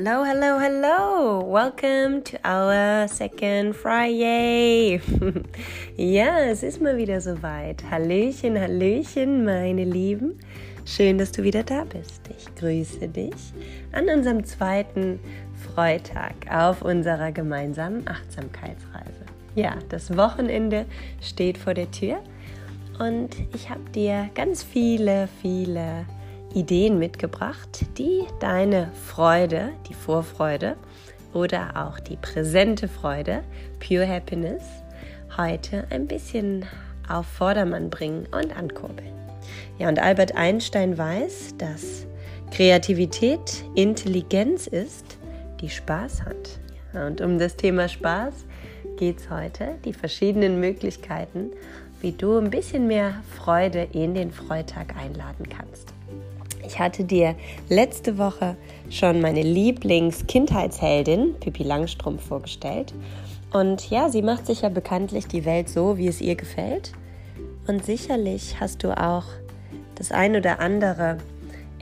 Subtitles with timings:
[0.00, 1.40] Hello, hello, hello!
[1.40, 5.00] Welcome to our second Friday!
[5.96, 7.82] ja, es ist mal wieder soweit.
[7.90, 10.38] Hallöchen, Hallöchen, meine Lieben.
[10.84, 12.22] Schön, dass du wieder da bist.
[12.38, 13.34] Ich grüße dich
[13.90, 15.18] an unserem zweiten
[15.74, 19.24] Freitag auf unserer gemeinsamen Achtsamkeitsreise.
[19.56, 20.86] Ja, das Wochenende
[21.20, 22.22] steht vor der Tür
[23.00, 26.06] und ich habe dir ganz viele, viele
[26.54, 30.76] Ideen mitgebracht, die deine Freude, die Vorfreude
[31.32, 33.42] oder auch die präsente Freude,
[33.80, 34.62] Pure Happiness,
[35.36, 36.64] heute ein bisschen
[37.08, 39.12] auf Vordermann bringen und ankurbeln.
[39.78, 42.06] Ja, und Albert Einstein weiß, dass
[42.50, 45.18] Kreativität Intelligenz ist,
[45.60, 46.58] die Spaß hat.
[46.94, 48.34] Ja, und um das Thema Spaß
[48.96, 51.50] geht es heute, die verschiedenen Möglichkeiten,
[52.00, 55.97] wie du ein bisschen mehr Freude in den Freitag einladen kannst.
[56.68, 57.34] Ich hatte dir
[57.70, 58.54] letzte Woche
[58.90, 62.92] schon meine Lieblings-Kindheitsheldin Pippi Langstrumpf vorgestellt.
[63.54, 66.92] Und ja, sie macht sich ja bekanntlich die Welt so, wie es ihr gefällt.
[67.66, 69.24] Und sicherlich hast du auch
[69.94, 71.16] das ein oder andere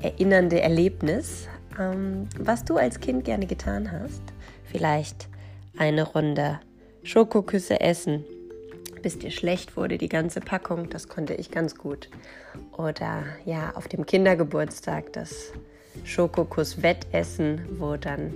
[0.01, 1.49] erinnernde Erlebnis,
[1.81, 4.23] ähm, was du als Kind gerne getan hast.
[4.63, 5.27] Vielleicht
[5.77, 6.61] eine Runde
[7.03, 8.25] Schokoküsse essen
[9.07, 12.09] bis dir schlecht wurde, die ganze Packung, das konnte ich ganz gut.
[12.77, 15.53] Oder ja, auf dem Kindergeburtstag das
[16.05, 18.35] Schokokuss-Wettessen, wo dann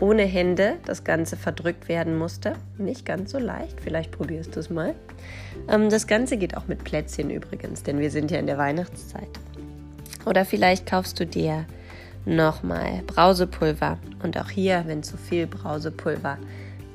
[0.00, 2.54] ohne Hände das Ganze verdrückt werden musste.
[2.78, 4.94] Nicht ganz so leicht, vielleicht probierst du es mal.
[5.68, 9.28] Ähm, das Ganze geht auch mit Plätzchen übrigens, denn wir sind ja in der Weihnachtszeit.
[10.26, 11.66] Oder vielleicht kaufst du dir
[12.24, 13.98] nochmal Brausepulver.
[14.22, 16.38] Und auch hier, wenn zu viel Brausepulver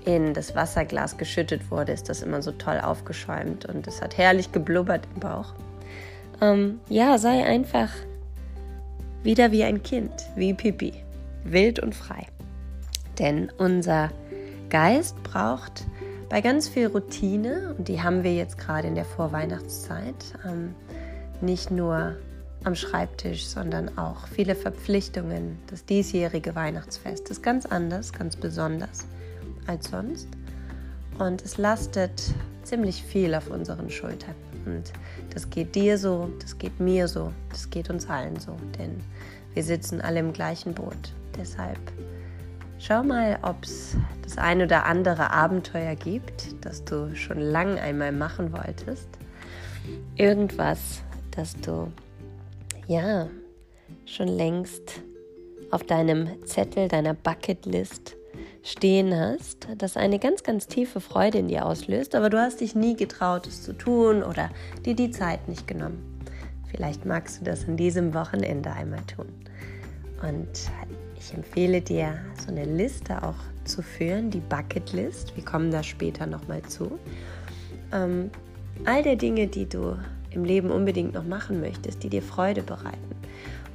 [0.06, 4.54] in das Wasserglas geschüttet wurde, ist das immer so toll aufgeschäumt und es hat herrlich
[4.54, 5.54] geblubbert im Bauch.
[6.42, 7.90] Ähm, ja, sei einfach
[9.24, 10.94] wieder wie ein Kind, wie Pipi,
[11.44, 12.28] wild und frei.
[13.20, 14.12] Denn unser
[14.70, 15.86] Geist braucht
[16.30, 20.16] bei ganz viel Routine, und die haben wir jetzt gerade in der Vorweihnachtszeit,
[20.46, 20.76] ähm,
[21.42, 22.18] nicht nur
[22.64, 25.58] am Schreibtisch, sondern auch viele Verpflichtungen.
[25.68, 29.06] Das diesjährige Weihnachtsfest ist ganz anders, ganz besonders
[29.68, 30.28] als sonst.
[31.18, 32.22] Und es lastet
[32.64, 34.36] ziemlich viel auf unseren Schultern.
[34.67, 34.91] Und
[35.33, 39.01] das geht dir so, das geht mir so, das geht uns allen so, denn
[39.53, 41.13] wir sitzen alle im gleichen Boot.
[41.38, 41.79] Deshalb
[42.78, 48.11] schau mal, ob es das ein oder andere Abenteuer gibt, das du schon lange einmal
[48.11, 49.07] machen wolltest.
[50.17, 51.01] Irgendwas,
[51.31, 51.89] das du
[52.88, 53.28] ja
[54.05, 55.01] schon längst
[55.72, 58.16] auf deinem Zettel, deiner Bucketlist
[58.67, 62.75] stehen hast, das eine ganz, ganz tiefe Freude in dir auslöst, aber du hast dich
[62.75, 64.50] nie getraut, es zu tun oder
[64.85, 66.22] dir die Zeit nicht genommen.
[66.69, 69.28] Vielleicht magst du das an diesem Wochenende einmal tun.
[70.22, 70.50] Und
[71.17, 75.35] ich empfehle dir, so eine Liste auch zu führen, die Bucketlist.
[75.35, 76.99] Wir kommen da später nochmal zu.
[77.94, 78.29] Ähm,
[78.85, 79.97] all der Dinge, die du
[80.31, 83.16] im Leben unbedingt noch machen möchtest, die dir Freude bereiten.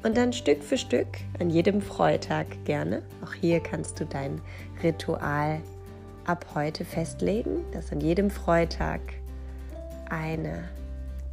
[0.03, 1.07] Und dann Stück für Stück,
[1.39, 4.41] an jedem Freitag gerne, auch hier kannst du dein
[4.83, 5.61] Ritual
[6.25, 9.01] ab heute festlegen, dass an jedem Freitag
[10.11, 10.65] eine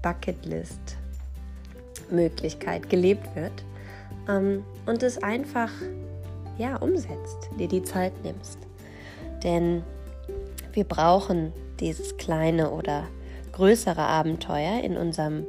[0.02, 3.64] Bucketlist-Möglichkeit gelebt wird
[4.28, 5.70] ähm, und es einfach
[6.58, 8.58] ja, umsetzt, dir die Zeit nimmst.
[9.44, 9.84] Denn
[10.74, 13.06] wir brauchen dieses kleine oder
[13.54, 15.46] größere Abenteuer in unserem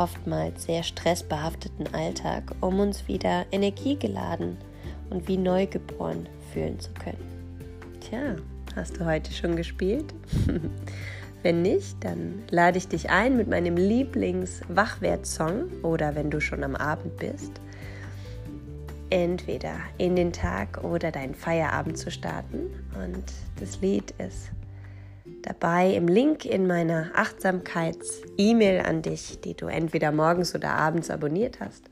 [0.00, 4.56] oftmals sehr stressbehafteten Alltag, um uns wieder energiegeladen
[5.10, 7.22] und wie neugeboren fühlen zu können.
[8.00, 8.34] Tja,
[8.74, 10.12] hast du heute schon gespielt?
[11.42, 16.76] wenn nicht, dann lade ich dich ein, mit meinem Lieblings-Wachwert-Song oder wenn du schon am
[16.76, 17.60] Abend bist,
[19.10, 22.70] entweder in den Tag oder deinen Feierabend zu starten.
[22.94, 23.24] Und
[23.58, 24.50] das Lied ist
[25.42, 31.60] dabei im Link in meiner Achtsamkeits-E-Mail an dich, die du entweder morgens oder abends abonniert
[31.60, 31.84] hast.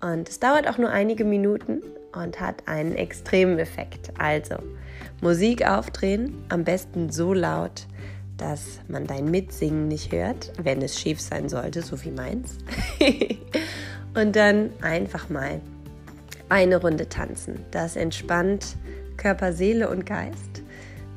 [0.00, 1.82] Und es dauert auch nur einige Minuten
[2.12, 4.12] und hat einen extremen Effekt.
[4.18, 4.56] Also
[5.20, 7.86] Musik aufdrehen, am besten so laut,
[8.36, 12.58] dass man dein Mitsingen nicht hört, wenn es schief sein sollte, so wie meins.
[14.14, 15.60] und dann einfach mal
[16.48, 17.64] eine Runde tanzen.
[17.70, 18.76] Das entspannt
[19.16, 20.51] Körper, Seele und Geist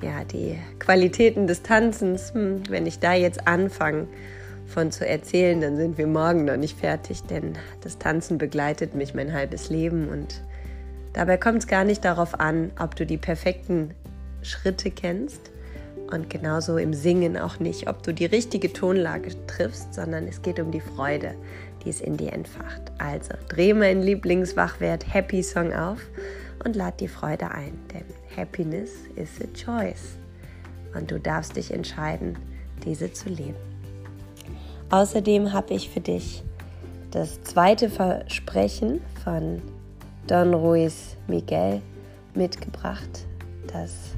[0.05, 4.07] ja, die Qualitäten des Tanzens, hm, wenn ich da jetzt anfange
[4.67, 9.13] von zu erzählen, dann sind wir morgen noch nicht fertig, denn das Tanzen begleitet mich
[9.13, 10.41] mein halbes Leben und
[11.13, 13.91] dabei kommt es gar nicht darauf an, ob du die perfekten
[14.41, 15.51] Schritte kennst
[16.11, 20.59] und genauso im Singen auch nicht, ob du die richtige Tonlage triffst, sondern es geht
[20.59, 21.33] um die Freude,
[21.83, 22.91] die es in dir entfacht.
[22.99, 25.99] Also dreh meinen Lieblingswachwert Happy Song auf
[26.65, 28.03] und lad die Freude ein, denn
[28.35, 30.17] Happiness is a choice
[30.95, 32.37] und du darfst dich entscheiden,
[32.83, 33.55] diese zu leben.
[34.89, 36.43] Außerdem habe ich für dich
[37.11, 39.61] das zweite Versprechen von
[40.27, 41.81] Don Ruiz Miguel
[42.33, 43.25] mitgebracht,
[43.71, 44.15] dass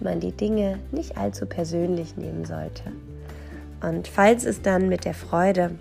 [0.00, 2.84] man die Dinge nicht allzu persönlich nehmen sollte.
[3.82, 5.72] Und falls es dann mit der Freude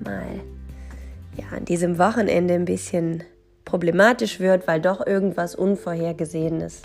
[0.00, 0.26] mal
[1.36, 3.22] ja, an diesem Wochenende ein bisschen
[3.68, 6.80] problematisch wird, weil doch irgendwas Unvorhergesehenes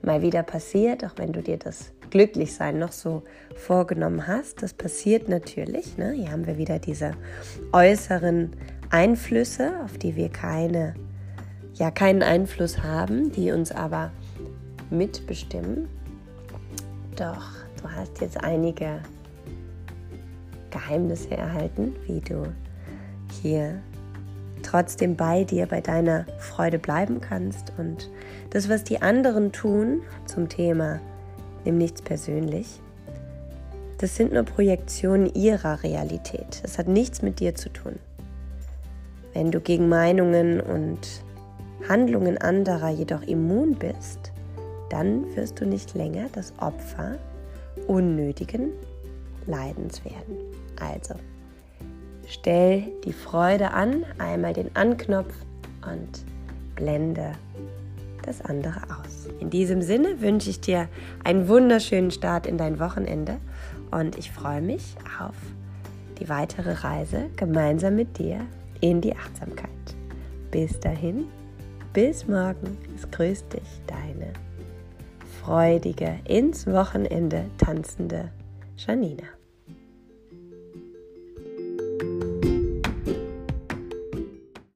[0.00, 3.24] mal wieder passiert, auch wenn du dir das Glücklichsein noch so
[3.56, 4.62] vorgenommen hast.
[4.62, 5.98] Das passiert natürlich.
[5.98, 6.12] Ne?
[6.12, 7.14] Hier haben wir wieder diese
[7.72, 8.52] äußeren
[8.90, 10.94] Einflüsse, auf die wir keine,
[11.74, 14.12] ja, keinen Einfluss haben, die uns aber
[14.88, 15.88] mitbestimmen.
[17.16, 17.42] Doch
[17.82, 19.00] du hast jetzt einige
[20.70, 22.54] Geheimnisse erhalten, wie du
[23.42, 23.80] hier
[24.62, 27.72] trotzdem bei dir, bei deiner Freude bleiben kannst.
[27.78, 28.10] Und
[28.50, 31.00] das, was die anderen tun zum Thema,
[31.64, 32.80] nimm nichts persönlich,
[33.98, 36.60] das sind nur Projektionen ihrer Realität.
[36.62, 37.98] Das hat nichts mit dir zu tun.
[39.34, 41.06] Wenn du gegen Meinungen und
[41.88, 44.32] Handlungen anderer jedoch immun bist,
[44.88, 47.16] dann wirst du nicht länger das Opfer
[47.86, 48.72] unnötigen
[49.46, 50.38] Leidens werden.
[50.80, 51.14] Also,
[52.30, 55.34] stell die Freude an, einmal den Anknopf
[55.90, 56.24] und
[56.76, 57.32] blende
[58.22, 59.28] das andere aus.
[59.40, 60.88] In diesem Sinne wünsche ich dir
[61.24, 63.38] einen wunderschönen Start in dein Wochenende
[63.90, 65.34] und ich freue mich auf
[66.20, 68.40] die weitere Reise gemeinsam mit dir
[68.80, 69.68] in die Achtsamkeit.
[70.50, 71.24] Bis dahin,
[71.92, 72.76] bis morgen.
[72.94, 74.32] Es grüßt dich, deine
[75.42, 78.30] freudige, ins Wochenende tanzende
[78.76, 79.39] Janina.